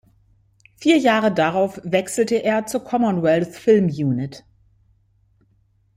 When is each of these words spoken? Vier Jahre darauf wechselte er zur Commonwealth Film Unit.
Vier 0.77 0.97
Jahre 0.97 1.31
darauf 1.31 1.79
wechselte 1.83 2.33
er 2.37 2.65
zur 2.65 2.83
Commonwealth 2.83 3.55
Film 3.55 3.85
Unit. 3.87 4.43